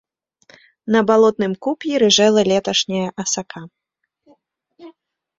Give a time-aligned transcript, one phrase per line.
[0.93, 3.61] На балотным куп'і рыжэла леташняя асака.